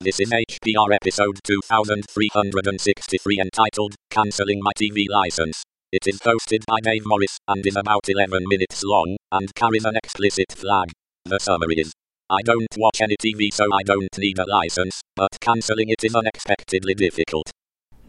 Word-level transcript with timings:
This 0.00 0.20
is 0.20 0.30
HPR 0.30 0.94
episode 0.94 1.40
2363 1.42 3.40
entitled 3.40 3.96
Cancelling 4.10 4.60
My 4.62 4.70
TV 4.80 5.06
License. 5.10 5.64
It 5.90 6.06
is 6.06 6.20
hosted 6.20 6.64
by 6.68 6.78
Dave 6.80 7.02
Morris 7.04 7.36
and 7.48 7.66
is 7.66 7.74
about 7.74 8.08
11 8.08 8.44
minutes 8.46 8.84
long 8.84 9.16
and 9.32 9.52
carries 9.56 9.84
an 9.84 9.96
explicit 9.96 10.52
flag. 10.52 10.92
The 11.24 11.40
summary 11.40 11.74
is 11.78 11.92
I 12.30 12.42
don't 12.42 12.68
watch 12.76 13.00
any 13.00 13.16
TV 13.16 13.52
so 13.52 13.64
I 13.74 13.82
don't 13.82 14.16
need 14.16 14.38
a 14.38 14.48
license, 14.48 15.00
but 15.16 15.30
cancelling 15.40 15.88
it 15.88 16.04
is 16.04 16.14
unexpectedly 16.14 16.94
difficult. 16.94 17.50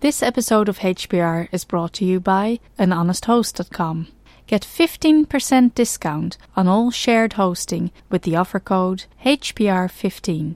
This 0.02 0.22
episode 0.22 0.70
of 0.70 0.78
HPR 0.80 1.50
is 1.52 1.66
brought 1.66 1.94
to 1.94 2.06
you 2.06 2.20
by 2.20 2.60
anhonesthost.com. 2.78 4.10
Get 4.46 4.62
15% 4.62 5.74
discount 5.74 6.38
on 6.56 6.68
all 6.68 6.92
shared 6.92 7.34
hosting 7.34 7.92
with 8.12 8.22
the 8.22 8.36
offer 8.36 8.60
code 8.60 9.06
HPR15. 9.26 10.56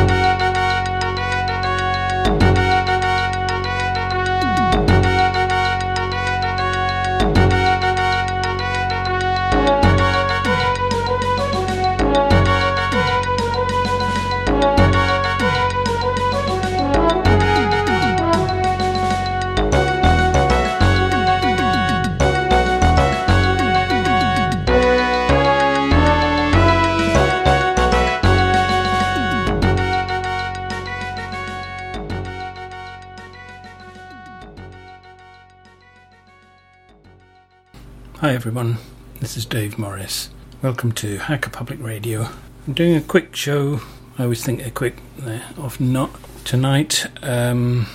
Hi 38.21 38.35
everyone, 38.35 38.77
this 39.19 39.35
is 39.35 39.47
Dave 39.47 39.79
Morris. 39.79 40.29
Welcome 40.61 40.91
to 40.91 41.17
Hacker 41.17 41.49
Public 41.49 41.81
Radio. 41.81 42.27
I'm 42.67 42.73
doing 42.73 42.95
a 42.95 43.01
quick 43.01 43.35
show. 43.35 43.81
I 44.19 44.25
always 44.25 44.45
think 44.45 44.59
they're 44.59 44.69
quick, 44.69 44.97
they're 45.17 45.43
often 45.57 45.91
not. 45.91 46.11
Tonight, 46.45 47.07
um, 47.23 47.87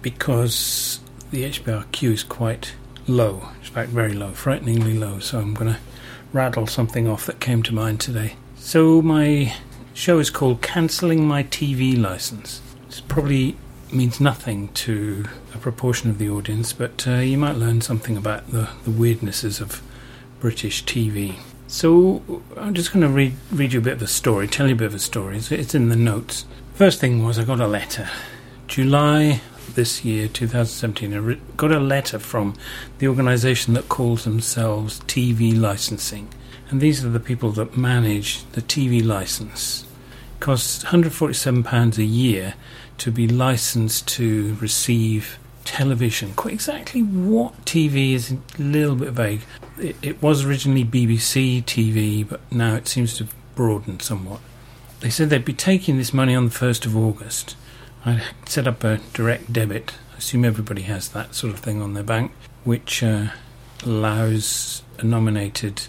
because 0.00 1.00
the 1.32 1.42
HPR 1.42 1.90
queue 1.90 2.12
is 2.12 2.22
quite 2.22 2.76
low, 3.08 3.48
in 3.56 3.70
fact, 3.72 3.88
very 3.90 4.12
low, 4.12 4.30
frighteningly 4.30 4.96
low, 4.96 5.18
so 5.18 5.40
I'm 5.40 5.52
going 5.52 5.74
to 5.74 5.80
rattle 6.32 6.68
something 6.68 7.08
off 7.08 7.26
that 7.26 7.40
came 7.40 7.64
to 7.64 7.74
mind 7.74 7.98
today. 7.98 8.36
So, 8.54 9.02
my 9.02 9.52
show 9.94 10.20
is 10.20 10.30
called 10.30 10.62
Cancelling 10.62 11.26
My 11.26 11.42
TV 11.42 12.00
License. 12.00 12.62
It's 12.86 13.00
probably 13.00 13.56
means 13.92 14.20
nothing 14.20 14.68
to 14.68 15.26
a 15.54 15.58
proportion 15.58 16.10
of 16.10 16.18
the 16.18 16.28
audience, 16.28 16.72
but 16.72 17.06
uh, 17.06 17.16
you 17.16 17.38
might 17.38 17.56
learn 17.56 17.80
something 17.80 18.16
about 18.16 18.50
the, 18.50 18.68
the 18.84 18.90
weirdnesses 18.90 19.60
of 19.60 19.82
British 20.40 20.84
TV. 20.84 21.36
So 21.66 22.22
I'm 22.56 22.74
just 22.74 22.92
going 22.92 23.02
to 23.02 23.08
read 23.08 23.34
read 23.50 23.72
you 23.72 23.78
a 23.78 23.82
bit 23.82 23.94
of 23.94 24.02
a 24.02 24.06
story, 24.06 24.46
tell 24.46 24.68
you 24.68 24.74
a 24.74 24.78
bit 24.78 24.86
of 24.86 24.94
a 24.94 24.98
story. 24.98 25.38
It's, 25.38 25.50
it's 25.50 25.74
in 25.74 25.88
the 25.88 25.96
notes. 25.96 26.44
First 26.74 27.00
thing 27.00 27.24
was 27.24 27.38
I 27.38 27.44
got 27.44 27.60
a 27.60 27.66
letter, 27.66 28.10
July 28.66 29.40
this 29.74 30.04
year, 30.04 30.28
2017. 30.28 31.14
I 31.14 31.16
re- 31.16 31.40
got 31.56 31.72
a 31.72 31.80
letter 31.80 32.18
from 32.18 32.54
the 32.98 33.08
organisation 33.08 33.74
that 33.74 33.88
calls 33.88 34.24
themselves 34.24 35.00
TV 35.00 35.58
Licensing, 35.58 36.28
and 36.68 36.80
these 36.80 37.04
are 37.04 37.08
the 37.08 37.20
people 37.20 37.52
that 37.52 37.76
manage 37.76 38.44
the 38.52 38.62
TV 38.62 39.04
license. 39.04 39.86
It 40.34 40.40
costs 40.40 40.84
147 40.84 41.62
pounds 41.62 41.98
a 41.98 42.04
year 42.04 42.54
to 43.02 43.10
be 43.10 43.26
licensed 43.26 44.06
to 44.06 44.56
receive 44.60 45.36
television. 45.64 46.32
Quite 46.34 46.54
exactly 46.54 47.02
what 47.02 47.64
TV 47.64 48.12
is 48.12 48.30
a 48.30 48.62
little 48.62 48.94
bit 48.94 49.10
vague. 49.10 49.40
It, 49.76 49.96
it, 50.02 50.22
was 50.22 50.44
originally 50.44 50.84
BBC 50.84 51.64
TV, 51.64 52.28
but 52.28 52.40
now 52.52 52.76
it 52.76 52.86
seems 52.86 53.16
to 53.16 53.24
have 53.24 53.34
broadened 53.56 54.02
somewhat. 54.02 54.38
They 55.00 55.10
said 55.10 55.30
they'd 55.30 55.44
be 55.44 55.52
taking 55.52 55.98
this 55.98 56.14
money 56.14 56.32
on 56.36 56.44
the 56.44 56.54
1st 56.54 56.86
of 56.86 56.96
August. 56.96 57.56
I 58.06 58.22
set 58.46 58.68
up 58.68 58.84
a 58.84 59.00
direct 59.14 59.52
debit. 59.52 59.94
I 60.14 60.18
assume 60.18 60.44
everybody 60.44 60.82
has 60.82 61.08
that 61.08 61.34
sort 61.34 61.52
of 61.52 61.58
thing 61.58 61.82
on 61.82 61.94
their 61.94 62.04
bank, 62.04 62.30
which 62.62 63.02
uh, 63.02 63.30
allows 63.84 64.84
a 65.00 65.04
nominated 65.04 65.88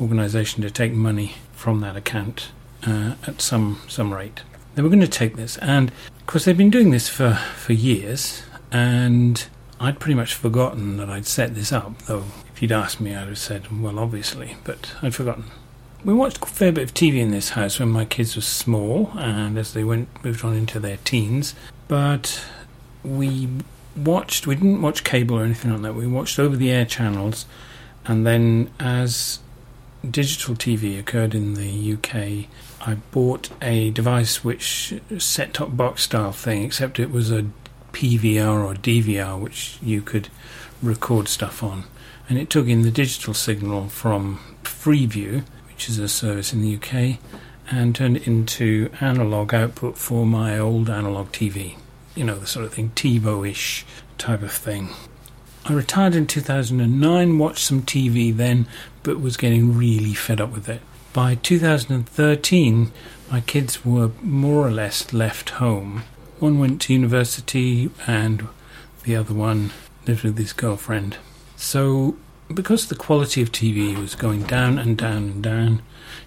organisation 0.00 0.62
to 0.62 0.70
take 0.70 0.92
money 0.92 1.34
from 1.52 1.80
that 1.80 1.96
account 1.96 2.52
uh, 2.86 3.16
at 3.26 3.40
some 3.40 3.80
some 3.88 4.14
rate. 4.14 4.42
They 4.76 4.82
were 4.82 4.88
going 4.88 5.00
to 5.00 5.08
take 5.08 5.36
this, 5.36 5.56
and 5.58 5.90
course, 6.26 6.44
they've 6.44 6.56
been 6.56 6.70
doing 6.70 6.90
this 6.90 7.08
for, 7.08 7.34
for 7.34 7.72
years, 7.72 8.44
and 8.70 9.46
I'd 9.80 9.98
pretty 9.98 10.14
much 10.14 10.34
forgotten 10.34 10.96
that 10.96 11.10
I'd 11.10 11.26
set 11.26 11.54
this 11.54 11.72
up, 11.72 11.98
though 12.02 12.24
if 12.54 12.62
you'd 12.62 12.72
asked 12.72 13.00
me, 13.00 13.14
I'd 13.14 13.26
have 13.26 13.38
said, 13.38 13.82
well, 13.82 13.98
obviously, 13.98 14.56
but 14.62 14.92
I'd 15.02 15.14
forgotten. 15.14 15.44
We 16.04 16.14
watched 16.14 16.40
a 16.40 16.46
fair 16.46 16.70
bit 16.70 16.84
of 16.84 16.94
TV 16.94 17.16
in 17.16 17.32
this 17.32 17.50
house 17.50 17.80
when 17.80 17.88
my 17.88 18.04
kids 18.04 18.36
were 18.36 18.42
small 18.42 19.10
and 19.16 19.58
as 19.58 19.72
they 19.72 19.82
went 19.82 20.08
moved 20.24 20.44
on 20.44 20.54
into 20.54 20.78
their 20.78 20.98
teens, 20.98 21.56
but 21.88 22.44
we 23.02 23.48
watched, 23.96 24.46
we 24.46 24.54
didn't 24.54 24.82
watch 24.82 25.02
cable 25.02 25.36
or 25.36 25.44
anything 25.44 25.72
like 25.72 25.82
that, 25.82 25.94
we 25.94 26.06
watched 26.06 26.38
over 26.38 26.54
the 26.54 26.70
air 26.70 26.84
channels, 26.84 27.44
and 28.04 28.24
then 28.24 28.70
as 28.78 29.40
digital 30.08 30.54
TV 30.54 30.96
occurred 30.96 31.34
in 31.34 31.54
the 31.54 31.94
UK, 31.94 32.48
I 32.86 32.96
bought 33.12 33.48
a 33.62 33.90
device 33.90 34.44
which 34.44 34.94
set 35.18 35.54
top 35.54 35.74
box 35.74 36.02
style 36.02 36.32
thing, 36.32 36.62
except 36.62 37.00
it 37.00 37.10
was 37.10 37.30
a 37.30 37.46
PVR 37.92 38.62
or 38.62 38.74
DVR, 38.74 39.40
which 39.40 39.78
you 39.82 40.02
could 40.02 40.28
record 40.82 41.28
stuff 41.28 41.62
on. 41.62 41.84
And 42.28 42.38
it 42.38 42.50
took 42.50 42.66
in 42.66 42.82
the 42.82 42.90
digital 42.90 43.32
signal 43.32 43.88
from 43.88 44.40
Freeview, 44.64 45.44
which 45.68 45.88
is 45.88 45.98
a 45.98 46.08
service 46.08 46.52
in 46.52 46.60
the 46.60 46.76
UK, 46.76 47.18
and 47.70 47.94
turned 47.94 48.18
it 48.18 48.26
into 48.26 48.90
analog 49.00 49.54
output 49.54 49.96
for 49.96 50.26
my 50.26 50.58
old 50.58 50.90
analog 50.90 51.32
TV. 51.32 51.76
You 52.14 52.24
know, 52.24 52.38
the 52.38 52.46
sort 52.46 52.66
of 52.66 52.74
thing, 52.74 52.90
TiVo 52.90 53.48
ish 53.48 53.86
type 54.18 54.42
of 54.42 54.52
thing. 54.52 54.90
I 55.64 55.72
retired 55.72 56.14
in 56.14 56.26
2009, 56.26 57.38
watched 57.38 57.64
some 57.64 57.82
TV 57.82 58.36
then, 58.36 58.66
but 59.02 59.20
was 59.20 59.38
getting 59.38 59.74
really 59.74 60.12
fed 60.12 60.38
up 60.38 60.52
with 60.52 60.68
it. 60.68 60.82
By 61.14 61.36
2013, 61.36 62.90
my 63.30 63.40
kids 63.42 63.84
were 63.84 64.10
more 64.20 64.66
or 64.66 64.72
less 64.72 65.12
left 65.12 65.50
home. 65.50 66.02
One 66.40 66.58
went 66.58 66.80
to 66.82 66.92
university, 66.92 67.88
and 68.08 68.48
the 69.04 69.14
other 69.14 69.32
one 69.32 69.70
lived 70.08 70.24
with 70.24 70.36
his 70.36 70.52
girlfriend. 70.52 71.18
So, 71.54 72.16
because 72.52 72.88
the 72.88 72.96
quality 72.96 73.40
of 73.40 73.52
TV 73.52 73.96
was 73.96 74.16
going 74.16 74.42
down 74.42 74.76
and 74.76 74.98
down 74.98 75.18
and 75.18 75.40
down, 75.40 75.82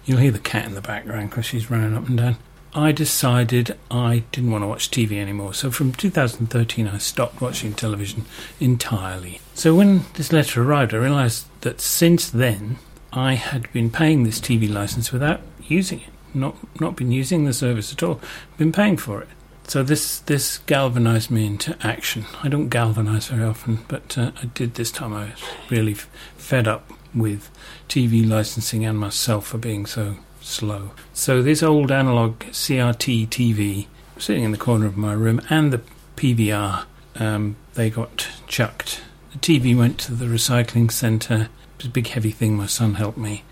you'll 0.06 0.20
hear 0.20 0.30
the 0.30 0.38
cat 0.38 0.64
in 0.64 0.74
the 0.74 0.80
background 0.80 1.28
because 1.28 1.44
she's 1.44 1.70
running 1.70 1.94
up 1.94 2.08
and 2.08 2.16
down. 2.16 2.36
I 2.74 2.92
decided 2.92 3.76
I 3.90 4.24
didn't 4.32 4.50
want 4.50 4.62
to 4.62 4.68
watch 4.68 4.90
TV 4.90 5.18
anymore. 5.18 5.52
So 5.52 5.70
from 5.70 5.92
2013, 5.92 6.88
I 6.88 6.96
stopped 6.96 7.42
watching 7.42 7.74
television 7.74 8.24
entirely. 8.58 9.42
So 9.52 9.74
when 9.74 10.04
this 10.14 10.32
letter 10.32 10.62
arrived, 10.62 10.94
I 10.94 10.96
realised 10.96 11.46
that 11.60 11.82
since 11.82 12.30
then, 12.30 12.78
I 13.12 13.34
had 13.34 13.72
been 13.72 13.90
paying 13.90 14.24
this 14.24 14.40
TV 14.40 14.72
license 14.72 15.12
without 15.12 15.40
using 15.66 16.00
it. 16.00 16.10
Not 16.34 16.56
not 16.80 16.96
been 16.96 17.10
using 17.10 17.44
the 17.44 17.52
service 17.52 17.92
at 17.92 18.02
all. 18.02 18.20
Been 18.56 18.72
paying 18.72 18.96
for 18.96 19.22
it. 19.22 19.28
So 19.66 19.82
this 19.82 20.18
this 20.20 20.58
galvanised 20.58 21.30
me 21.30 21.46
into 21.46 21.76
action. 21.86 22.26
I 22.42 22.48
don't 22.48 22.68
galvanise 22.68 23.28
very 23.28 23.44
often, 23.44 23.80
but 23.88 24.16
uh, 24.16 24.32
I 24.42 24.46
did 24.46 24.74
this 24.74 24.90
time. 24.90 25.14
I 25.14 25.30
was 25.30 25.42
really 25.70 25.92
f- 25.92 26.08
fed 26.36 26.68
up 26.68 26.90
with 27.14 27.50
TV 27.88 28.28
licensing 28.28 28.84
and 28.84 28.98
myself 28.98 29.48
for 29.48 29.58
being 29.58 29.86
so 29.86 30.16
slow. 30.40 30.92
So 31.12 31.42
this 31.42 31.62
old 31.62 31.90
analog 31.90 32.40
CRT 32.40 33.28
TV 33.28 33.86
sitting 34.18 34.44
in 34.44 34.52
the 34.52 34.58
corner 34.58 34.86
of 34.86 34.96
my 34.96 35.12
room 35.12 35.40
and 35.48 35.72
the 35.72 35.80
PVR, 36.16 36.84
um, 37.16 37.56
they 37.74 37.90
got 37.90 38.28
chucked. 38.46 39.02
The 39.32 39.38
TV 39.38 39.76
went 39.76 39.98
to 40.00 40.14
the 40.14 40.26
recycling 40.26 40.90
centre. 40.90 41.48
Big 41.86 42.08
heavy 42.08 42.30
thing. 42.30 42.56
My 42.56 42.66
son 42.66 42.94
helped 42.94 43.18
me. 43.18 43.44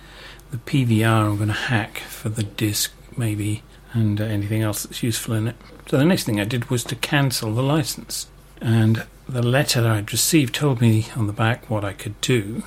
The 0.50 0.58
PVR 0.58 1.30
I'm 1.30 1.36
going 1.36 1.48
to 1.48 1.54
hack 1.54 1.98
for 1.98 2.28
the 2.28 2.42
disc 2.42 2.92
maybe 3.16 3.62
and 3.92 4.20
uh, 4.20 4.24
anything 4.24 4.62
else 4.62 4.82
that's 4.82 5.02
useful 5.02 5.34
in 5.34 5.48
it. 5.48 5.56
So 5.88 5.96
the 5.96 6.04
next 6.04 6.24
thing 6.24 6.40
I 6.40 6.44
did 6.44 6.70
was 6.70 6.84
to 6.84 6.96
cancel 6.96 7.54
the 7.54 7.62
license. 7.62 8.28
And 8.60 9.06
the 9.28 9.42
letter 9.42 9.80
that 9.80 9.90
I'd 9.90 10.12
received 10.12 10.54
told 10.54 10.80
me 10.80 11.08
on 11.16 11.26
the 11.26 11.32
back 11.32 11.70
what 11.70 11.84
I 11.84 11.92
could 11.92 12.20
do 12.20 12.62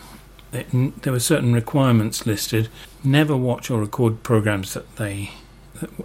it, 0.52 1.02
there 1.04 1.14
were 1.14 1.20
certain 1.20 1.54
requirements 1.54 2.26
listed. 2.26 2.70
Never 3.04 3.36
watch 3.36 3.70
or 3.70 3.80
record 3.80 4.24
programs 4.24 4.74
that 4.74 4.96
they 4.96 5.32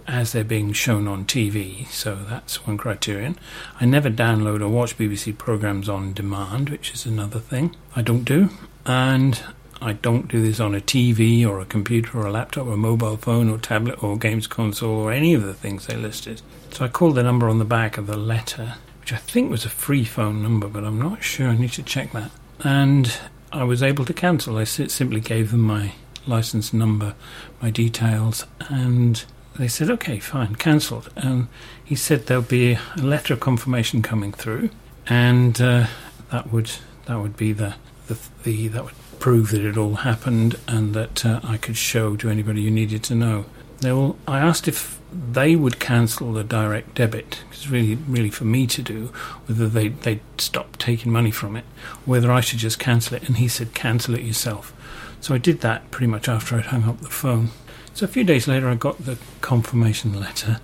as 0.07 0.31
they're 0.31 0.43
being 0.43 0.73
shown 0.73 1.07
on 1.07 1.25
TV. 1.25 1.87
So 1.87 2.15
that's 2.15 2.65
one 2.65 2.77
criterion. 2.77 3.37
I 3.79 3.85
never 3.85 4.09
download 4.09 4.61
or 4.61 4.69
watch 4.69 4.97
BBC 4.97 5.37
programs 5.37 5.89
on 5.89 6.13
demand, 6.13 6.69
which 6.69 6.93
is 6.93 7.05
another 7.05 7.39
thing 7.39 7.75
I 7.95 8.01
don't 8.01 8.23
do. 8.23 8.49
And 8.85 9.41
I 9.81 9.93
don't 9.93 10.27
do 10.27 10.41
this 10.41 10.59
on 10.59 10.73
a 10.73 10.79
TV 10.79 11.45
or 11.45 11.59
a 11.59 11.65
computer 11.65 12.19
or 12.19 12.27
a 12.27 12.31
laptop 12.31 12.67
or 12.67 12.73
a 12.73 12.77
mobile 12.77 13.17
phone 13.17 13.49
or 13.49 13.57
tablet 13.57 14.01
or 14.03 14.17
games 14.17 14.47
console 14.47 14.95
or 14.95 15.11
any 15.11 15.33
of 15.33 15.43
the 15.43 15.53
things 15.53 15.87
they 15.87 15.95
listed. 15.95 16.41
So 16.71 16.85
I 16.85 16.87
called 16.87 17.15
the 17.15 17.23
number 17.23 17.49
on 17.49 17.59
the 17.59 17.65
back 17.65 17.97
of 17.97 18.07
the 18.07 18.17
letter, 18.17 18.75
which 19.01 19.13
I 19.13 19.17
think 19.17 19.51
was 19.51 19.65
a 19.65 19.69
free 19.69 20.05
phone 20.05 20.41
number, 20.41 20.67
but 20.67 20.83
I'm 20.83 20.99
not 20.99 21.23
sure. 21.23 21.49
I 21.49 21.57
need 21.57 21.73
to 21.73 21.83
check 21.83 22.13
that. 22.13 22.31
And 22.63 23.11
I 23.51 23.63
was 23.63 23.83
able 23.83 24.05
to 24.05 24.13
cancel. 24.13 24.57
I 24.57 24.63
simply 24.63 25.19
gave 25.19 25.51
them 25.51 25.61
my 25.61 25.93
license 26.25 26.73
number, 26.73 27.15
my 27.61 27.69
details, 27.69 28.45
and 28.69 29.23
they 29.57 29.67
said, 29.67 29.89
okay, 29.89 30.19
fine, 30.19 30.55
cancelled. 30.55 31.09
And 31.15 31.47
he 31.83 31.95
said 31.95 32.25
there'll 32.25 32.43
be 32.43 32.73
a 32.73 33.01
letter 33.01 33.33
of 33.33 33.39
confirmation 33.39 34.01
coming 34.01 34.33
through, 34.33 34.69
and 35.07 35.59
uh, 35.61 35.87
that 36.31 36.51
would 36.51 36.71
that 37.05 37.19
would 37.19 37.37
be 37.37 37.53
the, 37.53 37.75
the, 38.07 38.17
the 38.43 38.67
that 38.69 38.85
would 38.85 38.93
prove 39.19 39.51
that 39.51 39.61
it 39.61 39.77
all 39.77 39.95
happened 39.95 40.55
and 40.67 40.93
that 40.93 41.25
uh, 41.25 41.39
I 41.43 41.57
could 41.57 41.77
show 41.77 42.15
to 42.17 42.29
anybody 42.29 42.63
who 42.63 42.71
needed 42.71 43.03
to 43.03 43.15
know. 43.15 43.45
Will, 43.81 44.17
I 44.27 44.39
asked 44.39 44.67
if 44.67 44.99
they 45.11 45.55
would 45.55 45.79
cancel 45.79 46.33
the 46.33 46.43
direct 46.43 46.95
debit. 46.95 47.43
It's 47.51 47.69
really, 47.69 47.95
really 47.95 48.29
for 48.29 48.45
me 48.45 48.67
to 48.67 48.81
do. 48.81 49.07
Whether 49.45 49.67
they 49.67 49.89
they'd 49.89 50.21
stop 50.37 50.77
taking 50.77 51.11
money 51.11 51.31
from 51.31 51.55
it, 51.55 51.65
whether 52.05 52.31
I 52.31 52.41
should 52.41 52.59
just 52.59 52.79
cancel 52.79 53.15
it. 53.17 53.27
And 53.27 53.37
he 53.37 53.47
said, 53.47 53.73
cancel 53.73 54.15
it 54.15 54.21
yourself. 54.21 54.73
So 55.21 55.33
I 55.33 55.37
did 55.37 55.61
that 55.61 55.91
pretty 55.91 56.07
much 56.07 56.27
after 56.27 56.55
I'd 56.55 56.67
hung 56.67 56.83
up 56.83 57.01
the 57.01 57.09
phone. 57.09 57.49
So 57.95 58.03
a 58.03 58.09
few 58.09 58.25
days 58.25 58.45
later, 58.45 58.67
I 58.67 58.75
got 58.75 59.05
the 59.05 59.17
confirmation 59.39 60.19
letter, 60.19 60.59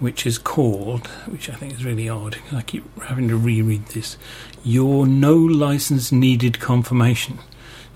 which 0.00 0.26
is 0.26 0.38
called, 0.38 1.06
which 1.28 1.48
I 1.48 1.54
think 1.54 1.72
is 1.72 1.84
really 1.84 2.08
odd. 2.08 2.38
I 2.50 2.62
keep 2.62 3.00
having 3.00 3.28
to 3.28 3.36
reread 3.36 3.86
this. 3.86 4.18
Your 4.64 5.06
no 5.06 5.36
license 5.36 6.10
needed 6.10 6.58
confirmation. 6.58 7.38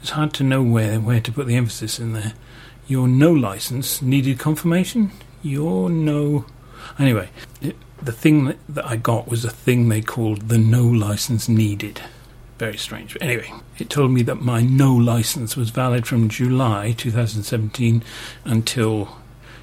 It's 0.00 0.10
hard 0.10 0.32
to 0.34 0.44
know 0.44 0.62
where 0.62 1.00
where 1.00 1.20
to 1.20 1.32
put 1.32 1.48
the 1.48 1.56
emphasis 1.56 1.98
in 1.98 2.12
there. 2.12 2.34
Your 2.86 3.08
no 3.08 3.32
license 3.32 4.00
needed 4.00 4.38
confirmation. 4.38 5.10
Your 5.42 5.90
no. 5.90 6.46
Anyway, 7.00 7.30
it, 7.60 7.74
the 8.00 8.12
thing 8.12 8.44
that, 8.44 8.58
that 8.68 8.86
I 8.86 8.94
got 8.94 9.26
was 9.26 9.44
a 9.44 9.50
thing 9.50 9.88
they 9.88 10.02
called 10.02 10.50
the 10.50 10.58
no 10.58 10.84
license 10.84 11.48
needed. 11.48 12.00
Very 12.58 12.76
strange. 12.76 13.12
But 13.12 13.22
anyway, 13.22 13.52
it 13.78 13.88
told 13.88 14.10
me 14.10 14.22
that 14.22 14.42
my 14.42 14.62
no 14.62 14.92
license 14.92 15.56
was 15.56 15.70
valid 15.70 16.06
from 16.06 16.28
July 16.28 16.92
2017 16.92 18.02
until 18.44 19.16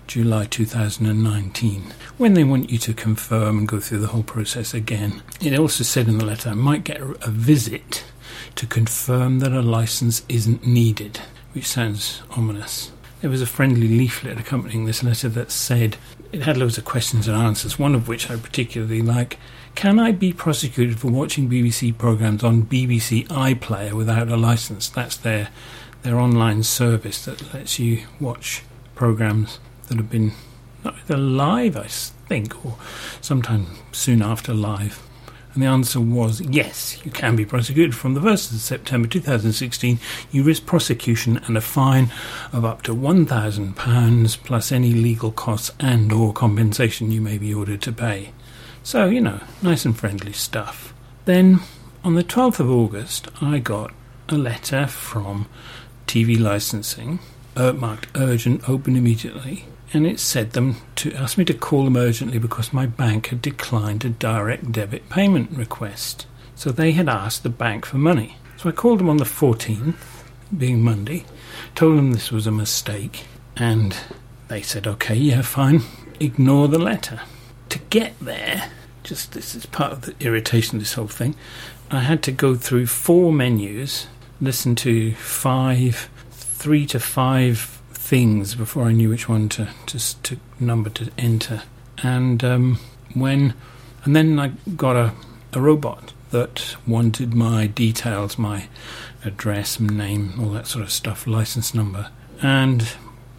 July 0.08 0.46
2019, 0.46 1.94
when 2.18 2.36
they 2.36 2.44
want 2.44 2.70
you 2.70 2.78
to 2.78 2.94
confirm 2.94 3.58
and 3.58 3.68
go 3.68 3.80
through 3.80 4.00
the 4.00 4.08
whole 4.08 4.24
process 4.24 4.74
again. 4.74 5.22
It 5.42 5.58
also 5.58 5.84
said 5.84 6.08
in 6.08 6.20
the 6.20 6.26
letter 6.26 6.50
I 6.50 6.54
might 6.54 6.84
get 6.84 7.02
a 7.02 7.32
visit 7.32 8.06
to 8.56 8.68
confirm 8.68 9.40
that 9.40 9.52
a 9.52 9.62
license 9.62 10.24
isn't 10.30 10.66
needed, 10.66 11.20
which 11.54 11.68
sounds 11.68 12.22
ominous. 12.32 12.92
There 13.22 13.30
was 13.30 13.42
a 13.42 13.48
friendly 13.48 13.88
leaflet 13.88 14.38
accompanying 14.38 14.86
this 14.86 15.04
letter 15.04 15.28
that 15.30 15.52
said 15.52 15.98
it 16.32 16.44
had 16.44 16.58
loads 16.58 16.78
of 16.78 16.86
questions 16.86 17.28
and 17.28 17.36
answers, 17.36 17.80
one 17.80 17.96
of 17.96 18.08
which 18.08 18.30
I 18.30 18.36
particularly 18.36 19.02
like. 19.02 19.40
Can 19.76 20.00
I 20.00 20.14
be 20.14 20.32
prosecuted 20.32 21.00
for 21.00 21.10
watching 21.10 21.50
BBC 21.50 21.98
programmes 21.98 22.46
on 22.46 22.64
BBC 22.64 23.28
iPlayer 23.28 23.92
without 23.92 24.30
a 24.30 24.38
licence? 24.38 24.88
That's 24.88 25.18
their 25.18 25.50
their 26.02 26.18
online 26.18 26.64
service 26.64 27.26
that 27.26 27.54
lets 27.54 27.78
you 27.78 28.06
watch 28.20 28.64
programmes 28.96 29.60
that 29.88 29.98
have 29.98 30.10
been 30.10 30.32
either 30.86 31.18
live, 31.18 31.76
I 31.76 31.88
think, 31.88 32.66
or 32.66 32.78
sometime 33.20 33.68
soon 33.92 34.22
after 34.22 34.54
live. 34.54 35.02
And 35.54 35.62
the 35.62 35.68
answer 35.68 36.00
was 36.00 36.40
yes, 36.42 37.04
you 37.04 37.12
can 37.12 37.36
be 37.36 37.46
prosecuted. 37.46 37.96
From 37.96 38.14
the 38.14 38.22
1st 38.22 38.54
of 38.54 38.60
September 38.60 39.08
2016, 39.10 40.00
you 40.32 40.44
risk 40.44 40.66
prosecution 40.66 41.42
and 41.48 41.58
a 41.58 41.62
fine 41.62 42.12
of 42.54 42.64
up 42.64 42.82
to 42.84 42.96
£1,000 42.96 44.44
plus 44.44 44.72
any 44.72 44.94
legal 44.94 45.32
costs 45.32 45.72
and 45.80 46.14
or 46.14 46.32
compensation 46.32 47.12
you 47.12 47.20
may 47.20 47.38
be 47.38 47.54
ordered 47.54 47.82
to 47.82 47.92
pay. 47.92 48.32
So, 48.86 49.08
you 49.08 49.20
know, 49.20 49.40
nice 49.64 49.84
and 49.84 49.98
friendly 49.98 50.32
stuff. 50.32 50.94
Then, 51.26 51.62
on 52.04 52.14
the 52.14 52.24
12th 52.24 52.60
of 52.60 52.70
August, 52.70 53.28
I 53.42 53.58
got 53.58 53.92
a 54.30 54.38
letter 54.38 54.86
from 54.86 55.48
TV 56.06 56.40
licensing, 56.40 57.18
uh, 57.56 57.74
marked 57.74 58.06
urgent, 58.14 58.70
open 58.70 58.96
immediately, 58.96 59.66
and 59.92 60.06
it 60.06 60.20
said 60.20 60.52
them 60.52 60.76
to 60.98 61.12
ask 61.16 61.36
me 61.36 61.46
to 61.46 61.54
call 61.56 61.86
them 61.86 61.98
urgently 61.98 62.38
because 62.38 62.74
my 62.74 62.86
bank 62.86 63.30
had 63.30 63.42
declined 63.42 64.06
a 64.06 64.10
direct 64.10 64.72
debit 64.72 65.10
payment 65.10 65.50
request. 65.58 66.28
So 66.54 66.70
they 66.70 66.92
had 66.92 67.10
asked 67.10 67.42
the 67.42 67.50
bank 67.50 67.88
for 67.88 67.98
money. 67.98 68.38
So 68.56 68.70
I 68.70 68.72
called 68.72 69.00
them 69.00 69.10
on 69.10 69.18
the 69.18 69.26
14th, 69.26 69.96
being 70.56 70.84
Monday, 70.84 71.26
told 71.74 71.98
them 71.98 72.12
this 72.12 72.32
was 72.32 72.46
a 72.46 72.52
mistake, 72.52 73.26
and 73.58 73.98
they 74.48 74.62
said, 74.62 74.86
okay, 74.86 75.16
yeah, 75.16 75.42
fine, 75.42 75.82
ignore 76.20 76.68
the 76.68 76.78
letter. 76.78 77.22
Get 77.96 78.20
there, 78.20 78.72
just 79.04 79.32
this 79.32 79.56
is 79.56 79.66
part 79.66 79.94
of 79.94 80.02
the 80.02 80.16
irritation 80.20 80.76
of 80.76 80.82
this 80.82 80.96
whole 80.96 81.08
thing, 81.08 81.34
I 81.90 82.02
had 82.02 82.22
to 82.24 82.32
go 82.34 82.56
through 82.56 82.88
four 82.88 83.32
menus, 83.32 84.08
listen 84.42 84.76
to 84.76 85.14
five, 85.14 86.10
three 86.30 86.86
to 86.88 87.00
five 87.00 87.80
things 87.94 88.54
before 88.54 88.84
I 88.84 88.92
knew 88.92 89.12
which 89.12 89.30
one 89.30 89.48
to 89.48 89.70
to, 89.86 90.22
to 90.24 90.38
number 90.60 90.90
to 90.90 91.10
enter. 91.18 91.64
And 92.04 92.44
um, 92.44 92.80
when 93.14 93.54
and 94.04 94.14
then 94.14 94.40
I 94.40 94.50
got 94.76 94.98
a, 94.98 95.14
a 95.54 95.62
robot 95.62 96.12
that 96.32 96.76
wanted 96.86 97.34
my 97.34 97.66
details, 97.66 98.38
my 98.38 98.68
address, 99.24 99.80
name, 99.80 100.34
all 100.38 100.50
that 100.50 100.68
sort 100.68 100.84
of 100.84 100.92
stuff, 100.92 101.28
license 101.28 101.74
number, 101.74 102.12
and 102.42 102.90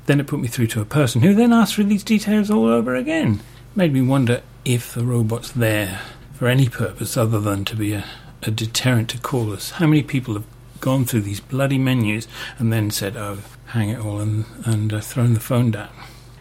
then 0.06 0.18
it 0.18 0.26
put 0.26 0.40
me 0.40 0.48
through 0.48 0.68
to 0.68 0.80
a 0.80 0.86
person 0.86 1.20
who 1.20 1.34
then 1.34 1.52
asked 1.52 1.74
for 1.74 1.84
these 1.84 2.02
details 2.02 2.50
all 2.50 2.64
over 2.64 2.94
again. 2.94 3.42
Made 3.76 3.92
me 3.92 4.00
wonder 4.00 4.40
if 4.64 4.94
the 4.94 5.04
robot's 5.04 5.50
there 5.50 6.00
for 6.32 6.48
any 6.48 6.66
purpose 6.66 7.14
other 7.14 7.38
than 7.38 7.66
to 7.66 7.76
be 7.76 7.92
a, 7.92 8.06
a 8.42 8.50
deterrent 8.50 9.10
to 9.10 9.18
callers. 9.18 9.72
How 9.72 9.86
many 9.86 10.02
people 10.02 10.32
have 10.32 10.46
gone 10.80 11.04
through 11.04 11.20
these 11.20 11.40
bloody 11.40 11.76
menus 11.76 12.26
and 12.58 12.72
then 12.72 12.90
said, 12.90 13.18
"Oh, 13.18 13.40
hang 13.66 13.90
it 13.90 14.00
all 14.00 14.18
and, 14.18 14.46
and 14.64 14.94
uh, 14.94 15.00
thrown 15.00 15.34
the 15.34 15.40
phone 15.40 15.72
down. 15.72 15.90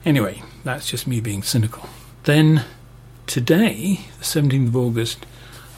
Anyway, 0.06 0.44
that's 0.64 0.90
just 0.90 1.08
me 1.08 1.20
being 1.20 1.44
cynical. 1.44 1.90
Then 2.24 2.64
today, 3.28 4.00
the 4.18 4.24
17th 4.24 4.68
of 4.68 4.76
August, 4.78 5.26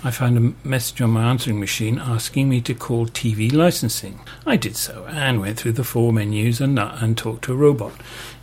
I 0.04 0.12
found 0.12 0.38
a 0.38 0.68
message 0.68 1.02
on 1.02 1.10
my 1.10 1.28
answering 1.28 1.60
machine 1.60 1.98
asking 1.98 2.50
me 2.50 2.62
to 2.62 2.76
call 2.76 3.08
TV 3.08 3.52
licensing. 3.52 4.20
I 4.46 4.58
did 4.58 4.76
so 4.76 5.08
and 5.10 5.42
went 5.42 5.58
through 5.58 5.72
the 5.72 5.84
four 5.84 6.14
menus 6.14 6.62
and, 6.62 6.78
uh, 6.78 6.98
and 7.02 7.18
talked 7.18 7.46
to 7.46 7.54
a 7.54 7.56
robot. 7.56 7.94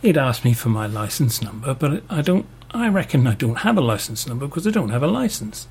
It 0.01 0.17
asked 0.17 0.43
me 0.43 0.53
for 0.53 0.67
my 0.67 0.85
license 0.85 1.41
number, 1.41 1.73
but 1.73 2.03
I 2.09 2.21
don't. 2.21 2.45
I 2.75 2.89
reckon 2.89 3.27
I 3.27 3.35
don't 3.35 3.59
have 3.59 3.77
a 3.77 3.81
license 3.81 4.27
number 4.27 4.47
because 4.47 4.67
I 4.67 4.71
don't 4.71 4.89
have 4.89 5.03
a 5.03 5.07
license. 5.07 5.67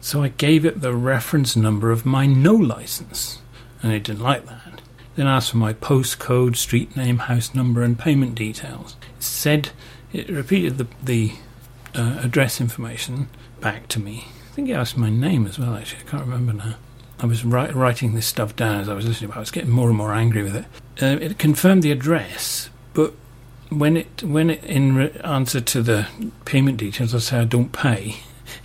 So 0.00 0.22
I 0.22 0.28
gave 0.28 0.64
it 0.64 0.80
the 0.80 0.94
reference 0.94 1.56
number 1.56 1.90
of 1.90 2.06
my 2.06 2.26
no 2.26 2.54
license, 2.54 3.40
and 3.82 3.92
it 3.92 4.04
didn't 4.04 4.22
like 4.22 4.46
that 4.46 4.70
then 5.20 5.26
asked 5.26 5.50
for 5.50 5.58
my 5.58 5.74
postcode, 5.74 6.56
street 6.56 6.96
name, 6.96 7.18
house 7.18 7.54
number, 7.54 7.82
and 7.82 7.98
payment 7.98 8.34
details. 8.34 8.96
It 9.18 9.22
said 9.22 9.70
it 10.12 10.30
repeated 10.30 10.78
the, 10.78 10.86
the 11.02 11.32
uh, 11.94 12.20
address 12.22 12.60
information 12.60 13.28
back 13.60 13.86
to 13.88 14.00
me. 14.00 14.28
I 14.50 14.54
think 14.54 14.68
it 14.68 14.72
asked 14.72 14.96
my 14.96 15.10
name 15.10 15.46
as 15.46 15.58
well. 15.58 15.74
Actually, 15.74 16.04
I 16.06 16.10
can't 16.10 16.24
remember 16.24 16.52
now. 16.52 16.76
I 17.18 17.26
was 17.26 17.44
write, 17.44 17.74
writing 17.74 18.14
this 18.14 18.26
stuff 18.26 18.56
down 18.56 18.80
as 18.80 18.88
I 18.88 18.94
was 18.94 19.06
listening. 19.06 19.28
But 19.28 19.36
I 19.36 19.40
was 19.40 19.50
getting 19.50 19.70
more 19.70 19.88
and 19.88 19.98
more 19.98 20.14
angry 20.14 20.42
with 20.42 20.56
it. 20.56 20.64
Uh, 21.02 21.18
it 21.20 21.38
confirmed 21.38 21.82
the 21.82 21.92
address, 21.92 22.70
when 23.70 23.96
it 23.96 24.22
when 24.22 24.50
it 24.50 24.62
in 24.64 24.94
re- 24.94 25.20
answer 25.24 25.60
to 25.60 25.82
the 25.82 26.08
payment 26.44 26.76
details, 26.76 27.14
I 27.14 27.18
said 27.18 27.40
I 27.40 27.44
don't 27.44 27.72
pay. 27.72 28.16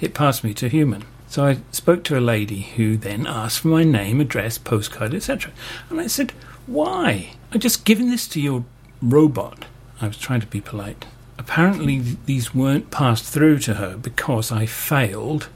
It 0.01 0.13
passed 0.13 0.43
me 0.43 0.53
to 0.55 0.67
human. 0.67 1.05
So 1.27 1.45
I 1.45 1.59
spoke 1.71 2.03
to 2.05 2.17
a 2.17 2.21
lady 2.21 2.61
who 2.61 2.97
then 2.97 3.27
asked 3.27 3.59
for 3.59 3.67
my 3.67 3.83
name, 3.83 4.21
address, 4.21 4.57
postcode, 4.57 5.13
etc. 5.13 5.51
And 5.89 5.99
I 5.99 6.07
said, 6.07 6.31
Why? 6.65 7.33
I 7.51 7.57
just 7.57 7.85
given 7.85 8.09
this 8.09 8.27
to 8.29 8.41
your 8.41 8.65
robot. 9.01 9.65
I 10.01 10.07
was 10.07 10.17
trying 10.17 10.41
to 10.41 10.47
be 10.47 10.61
polite. 10.61 11.05
Apparently, 11.37 11.99
these 11.99 12.55
weren't 12.55 12.91
passed 12.91 13.25
through 13.25 13.59
to 13.59 13.75
her 13.75 13.97
because 13.97 14.51
I 14.51 14.65
failed, 14.65 15.49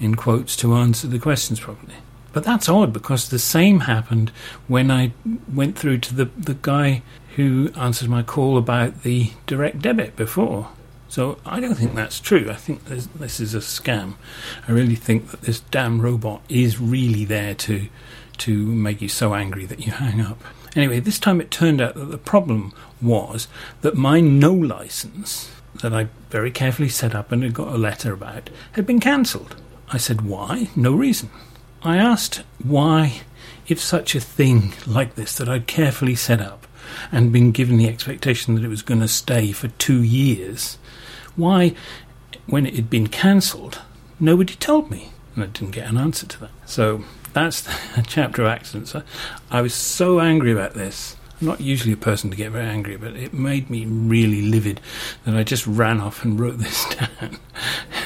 in 0.00 0.14
quotes, 0.14 0.56
to 0.56 0.74
answer 0.74 1.06
the 1.06 1.18
questions 1.18 1.60
properly. 1.60 1.94
But 2.32 2.44
that's 2.44 2.68
odd 2.68 2.92
because 2.92 3.28
the 3.28 3.38
same 3.38 3.80
happened 3.80 4.30
when 4.68 4.90
I 4.90 5.12
went 5.52 5.78
through 5.78 5.98
to 5.98 6.14
the, 6.14 6.24
the 6.36 6.56
guy 6.60 7.02
who 7.36 7.70
answered 7.76 8.08
my 8.08 8.22
call 8.22 8.58
about 8.58 9.02
the 9.02 9.30
direct 9.46 9.80
debit 9.80 10.16
before. 10.16 10.70
So 11.08 11.38
I 11.46 11.60
don't 11.60 11.74
think 11.74 11.94
that's 11.94 12.18
true. 12.18 12.50
I 12.50 12.54
think 12.54 12.86
this, 12.86 13.06
this 13.06 13.40
is 13.40 13.54
a 13.54 13.58
scam. 13.58 14.14
I 14.66 14.72
really 14.72 14.96
think 14.96 15.30
that 15.30 15.42
this 15.42 15.60
damn 15.60 16.00
robot 16.00 16.42
is 16.48 16.80
really 16.80 17.24
there 17.24 17.54
to 17.54 17.88
to 18.38 18.66
make 18.66 19.00
you 19.00 19.08
so 19.08 19.34
angry 19.34 19.64
that 19.64 19.86
you 19.86 19.92
hang 19.92 20.20
up. 20.20 20.38
Anyway, 20.74 21.00
this 21.00 21.18
time 21.18 21.40
it 21.40 21.50
turned 21.50 21.80
out 21.80 21.94
that 21.94 22.04
the 22.06 22.18
problem 22.18 22.74
was 23.00 23.48
that 23.80 23.94
my 23.94 24.20
no 24.20 24.52
license 24.52 25.50
that 25.80 25.94
I 25.94 26.08
very 26.28 26.50
carefully 26.50 26.90
set 26.90 27.14
up 27.14 27.32
and 27.32 27.42
had 27.42 27.54
got 27.54 27.72
a 27.72 27.78
letter 27.78 28.12
about 28.12 28.50
had 28.72 28.86
been 28.86 29.00
cancelled. 29.00 29.56
I 29.88 29.96
said, 29.96 30.20
why? 30.20 30.68
No 30.76 30.92
reason. 30.92 31.30
I 31.82 31.96
asked 31.96 32.42
why 32.62 33.22
if 33.68 33.80
such 33.80 34.14
a 34.14 34.20
thing 34.20 34.74
like 34.86 35.14
this 35.14 35.34
that 35.36 35.48
I'd 35.48 35.66
carefully 35.66 36.14
set 36.14 36.42
up 36.42 36.65
and 37.12 37.32
been 37.32 37.52
given 37.52 37.76
the 37.76 37.88
expectation 37.88 38.54
that 38.54 38.64
it 38.64 38.68
was 38.68 38.82
going 38.82 39.00
to 39.00 39.08
stay 39.08 39.52
for 39.52 39.68
two 39.68 40.02
years, 40.02 40.78
why, 41.36 41.74
when 42.46 42.66
it 42.66 42.74
had 42.74 42.90
been 42.90 43.08
cancelled, 43.08 43.80
nobody 44.18 44.54
told 44.54 44.90
me? 44.90 45.10
And 45.34 45.44
I 45.44 45.46
didn't 45.48 45.72
get 45.72 45.88
an 45.88 45.98
answer 45.98 46.26
to 46.26 46.40
that. 46.40 46.50
So 46.64 47.04
that's 47.32 47.68
a 47.96 48.02
chapter 48.06 48.42
of 48.42 48.48
accidents. 48.48 48.94
I 49.50 49.60
was 49.60 49.74
so 49.74 50.20
angry 50.20 50.52
about 50.52 50.74
this. 50.74 51.16
I'm 51.40 51.48
not 51.48 51.60
usually 51.60 51.92
a 51.92 51.98
person 51.98 52.30
to 52.30 52.36
get 52.36 52.52
very 52.52 52.64
angry, 52.64 52.96
but 52.96 53.14
it 53.14 53.34
made 53.34 53.68
me 53.68 53.84
really 53.84 54.40
livid 54.40 54.80
that 55.26 55.36
I 55.36 55.42
just 55.42 55.66
ran 55.66 56.00
off 56.00 56.24
and 56.24 56.40
wrote 56.40 56.58
this 56.58 56.86
down 56.94 57.38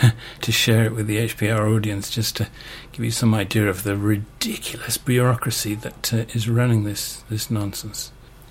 to 0.40 0.52
share 0.52 0.84
it 0.84 0.94
with 0.94 1.06
the 1.06 1.18
HPR 1.18 1.72
audience, 1.72 2.10
just 2.10 2.37
to 2.37 2.49
give 2.90 3.04
you 3.04 3.12
some 3.12 3.32
idea 3.32 3.68
of 3.68 3.84
the 3.84 3.96
ridiculous 3.96 4.99
bureaucracy 4.99 5.76
that 5.76 6.12
uh, 6.12 6.25
is 6.34 6.49
running 6.49 6.82
this 6.82 7.22
this 7.30 7.50
nonsense. 7.50 8.10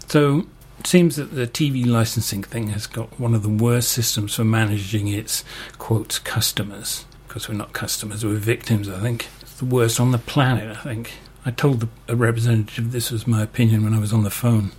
So 0.10 0.48
it 0.80 0.88
seems 0.88 1.18
that 1.18 1.36
the 1.36 1.46
TV 1.46 1.86
licensing 1.86 2.42
thing 2.42 2.70
has 2.70 2.88
got 2.88 3.20
one 3.20 3.36
of 3.36 3.44
the 3.44 3.50
worst 3.50 3.90
systems 3.92 4.34
for 4.34 4.44
managing 4.44 5.08
its 5.08 5.44
quotes 5.78 6.18
customers. 6.18 7.06
Because 7.28 7.48
we're 7.48 7.54
not 7.54 7.74
customers, 7.74 8.26
we're 8.26 8.38
victims. 8.38 8.90
I 8.90 9.00
think 9.00 9.28
it's 9.42 9.60
the 9.60 9.66
worst 9.66 10.00
on 10.00 10.12
the 10.12 10.18
planet. 10.18 10.76
I 10.76 10.82
think. 10.82 11.14
I 11.46 11.52
told 11.52 11.82
the, 11.82 11.90
a 12.08 12.16
representative 12.16 12.92
this 12.92 13.12
was 13.12 13.28
my 13.28 13.44
opinion 13.44 13.84
when 13.84 13.94
I 13.94 14.00
was 14.00 14.12
on 14.12 14.24
the 14.24 14.32
phone. 14.32 14.72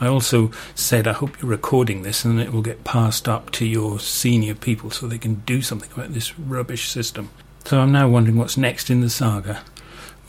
I 0.00 0.06
also 0.06 0.52
said, 0.76 1.08
I 1.08 1.12
hope 1.12 1.42
you're 1.42 1.50
recording 1.50 2.02
this 2.02 2.24
and 2.24 2.40
it 2.40 2.52
will 2.52 2.62
get 2.62 2.84
passed 2.84 3.28
up 3.28 3.50
to 3.52 3.66
your 3.66 3.98
senior 3.98 4.54
people 4.54 4.92
so 4.92 5.08
they 5.08 5.18
can 5.18 5.42
do 5.44 5.60
something 5.60 5.90
about 5.92 6.14
this 6.14 6.38
rubbish 6.38 6.88
system. 6.88 7.30
So 7.64 7.80
I'm 7.80 7.90
now 7.90 8.08
wondering 8.08 8.36
what's 8.36 8.56
next 8.56 8.90
in 8.90 9.00
the 9.00 9.10
saga. 9.10 9.60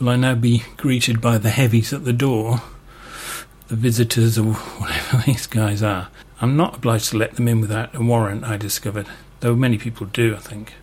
Will 0.00 0.08
I 0.08 0.16
now 0.16 0.34
be 0.34 0.64
greeted 0.76 1.20
by 1.20 1.38
the 1.38 1.50
heavies 1.50 1.92
at 1.92 2.04
the 2.04 2.12
door? 2.12 2.62
The 3.70 3.76
visitors 3.76 4.36
or 4.36 4.52
whatever 4.78 5.22
these 5.24 5.46
guys 5.46 5.80
are. 5.80 6.08
I'm 6.40 6.56
not 6.56 6.76
obliged 6.76 7.10
to 7.10 7.18
let 7.18 7.36
them 7.36 7.46
in 7.46 7.60
without 7.60 7.94
a 7.94 8.02
warrant, 8.02 8.42
I 8.42 8.56
discovered. 8.56 9.06
Though 9.38 9.54
many 9.54 9.78
people 9.78 10.06
do, 10.06 10.34
I 10.34 10.40
think. 10.40 10.74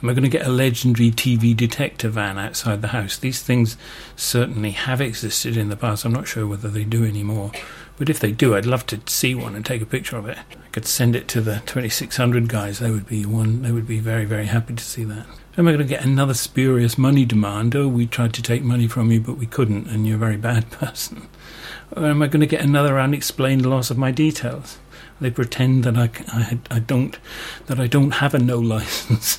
Am 0.00 0.10
I 0.10 0.12
going 0.12 0.22
to 0.22 0.28
get 0.28 0.46
a 0.46 0.50
legendary 0.50 1.10
TV 1.10 1.56
detector 1.56 2.08
van 2.08 2.38
outside 2.38 2.82
the 2.82 2.88
house? 2.88 3.16
These 3.16 3.42
things 3.42 3.76
certainly 4.14 4.70
have 4.70 5.00
existed 5.00 5.56
in 5.56 5.70
the 5.70 5.76
past. 5.76 6.04
I'm 6.04 6.12
not 6.12 6.28
sure 6.28 6.46
whether 6.46 6.68
they 6.68 6.84
do 6.84 7.04
anymore. 7.04 7.50
But 7.96 8.08
if 8.08 8.20
they 8.20 8.30
do, 8.30 8.54
I'd 8.54 8.64
love 8.64 8.86
to 8.86 9.00
see 9.06 9.34
one 9.34 9.56
and 9.56 9.66
take 9.66 9.82
a 9.82 9.86
picture 9.86 10.16
of 10.16 10.28
it. 10.28 10.38
I 10.38 10.68
could 10.70 10.86
send 10.86 11.16
it 11.16 11.26
to 11.28 11.40
the 11.40 11.62
2600 11.66 12.48
guys. 12.48 12.78
They 12.78 12.92
would 12.92 13.08
be 13.08 13.26
one. 13.26 13.62
They 13.62 13.72
would 13.72 13.88
be 13.88 13.98
very, 13.98 14.24
very 14.24 14.46
happy 14.46 14.74
to 14.74 14.84
see 14.84 15.02
that. 15.04 15.26
Am 15.58 15.66
I 15.66 15.70
going 15.70 15.78
to 15.78 15.84
get 15.86 16.04
another 16.04 16.34
spurious 16.34 16.98
money 16.98 17.24
demand? 17.24 17.74
Oh, 17.74 17.88
we 17.88 18.06
tried 18.06 18.34
to 18.34 18.42
take 18.42 18.62
money 18.62 18.86
from 18.86 19.10
you, 19.10 19.20
but 19.20 19.38
we 19.38 19.46
couldn't, 19.46 19.86
and 19.86 20.06
you're 20.06 20.16
a 20.16 20.18
very 20.18 20.36
bad 20.36 20.70
person. 20.70 21.28
Or 21.96 22.04
am 22.04 22.20
I 22.20 22.26
going 22.26 22.40
to 22.40 22.46
get 22.46 22.60
another 22.60 23.00
unexplained 23.00 23.64
loss 23.64 23.90
of 23.90 23.96
my 23.96 24.10
details? 24.10 24.76
They 25.18 25.30
pretend 25.30 25.84
that 25.84 25.96
I, 25.96 26.10
I, 26.28 26.58
I 26.70 26.78
don't 26.80 27.18
that 27.68 27.80
I 27.80 27.86
don't 27.86 28.10
have 28.10 28.34
a 28.34 28.38
no 28.38 28.58
license. 28.74 29.38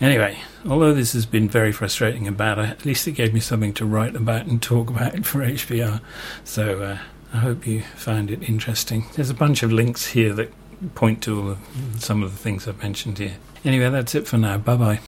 anyway, 0.00 0.38
although 0.64 0.94
this 0.94 1.12
has 1.12 1.26
been 1.26 1.48
very 1.48 1.72
frustrating 1.72 2.28
and 2.28 2.36
bad, 2.36 2.60
at 2.60 2.84
least 2.84 3.08
it 3.08 3.12
gave 3.12 3.34
me 3.34 3.40
something 3.40 3.74
to 3.74 3.84
write 3.84 4.14
about 4.14 4.46
and 4.46 4.62
talk 4.62 4.90
about 4.90 5.12
for 5.26 5.40
HPR. 5.40 6.00
So 6.44 6.82
uh, 6.82 6.98
I 7.32 7.38
hope 7.38 7.66
you 7.66 7.82
found 7.96 8.30
it 8.30 8.48
interesting. 8.48 9.06
There's 9.14 9.30
a 9.30 9.34
bunch 9.34 9.64
of 9.64 9.72
links 9.72 10.06
here 10.06 10.32
that 10.34 10.52
point 10.94 11.22
to 11.24 11.56
some 11.98 12.22
of 12.22 12.32
the 12.32 12.38
things 12.38 12.66
I've 12.68 12.82
mentioned 12.82 13.18
here. 13.18 13.36
Anyway, 13.64 13.90
that's 13.90 14.14
it 14.14 14.26
for 14.26 14.38
now. 14.38 14.58
Bye 14.58 14.76
bye. 14.76 15.00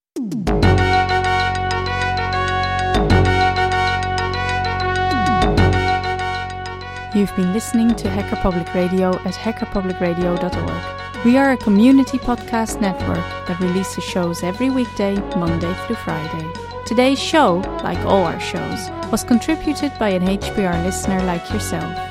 You've 7.13 7.35
been 7.35 7.51
listening 7.51 7.93
to 7.95 8.09
Hacker 8.09 8.37
Public 8.37 8.73
Radio 8.73 9.09
at 9.09 9.33
hackerpublicradio.org. 9.33 11.25
We 11.25 11.37
are 11.37 11.51
a 11.51 11.57
community 11.57 12.17
podcast 12.17 12.79
network 12.79 13.17
that 13.47 13.59
releases 13.59 14.03
shows 14.03 14.43
every 14.43 14.69
weekday, 14.69 15.15
Monday 15.35 15.73
through 15.85 15.97
Friday. 15.97 16.49
Today's 16.85 17.19
show, 17.19 17.57
like 17.83 17.99
all 18.05 18.23
our 18.23 18.39
shows, 18.39 18.89
was 19.11 19.23
contributed 19.23 19.91
by 19.99 20.09
an 20.09 20.23
HPR 20.23 20.83
listener 20.85 21.21
like 21.23 21.47
yourself. 21.51 22.10